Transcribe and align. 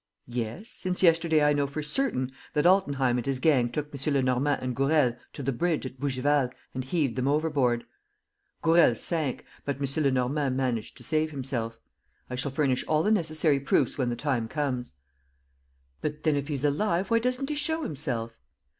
"Yes, 0.25 0.69
since 0.71 1.03
yesterday 1.03 1.43
I 1.43 1.53
know 1.53 1.67
for 1.67 1.83
certain 1.83 2.31
that 2.53 2.65
Altenheim 2.65 3.17
and 3.17 3.25
his 3.27 3.39
gang 3.39 3.69
took 3.71 3.93
M. 3.93 4.13
Lenormand 4.15 4.63
and 4.63 4.75
Gourel 4.75 5.15
to 5.33 5.43
the 5.43 5.51
bridge 5.51 5.85
at 5.85 5.99
Bougival 5.99 6.49
and 6.73 6.83
heaved 6.83 7.15
them 7.15 7.27
overboard. 7.27 7.85
Gourel 8.63 8.95
sank, 8.95 9.45
but 9.63 9.77
M. 9.79 10.03
Lenormand 10.03 10.57
managed 10.57 10.97
to 10.97 11.03
save 11.03 11.29
himself. 11.29 11.77
I 12.31 12.33
shall 12.35 12.49
furnish 12.49 12.83
all 12.87 13.03
the 13.03 13.11
necessary 13.11 13.59
proofs 13.59 13.99
when 13.99 14.09
the 14.09 14.15
time 14.15 14.47
comes." 14.47 14.93
"But, 16.01 16.23
then, 16.23 16.35
if 16.35 16.47
he's 16.47 16.65
alive, 16.65 17.11
why 17.11 17.19
doesn't 17.19 17.49
he 17.49 17.55
show 17.55 17.83
himself?" 17.83 18.31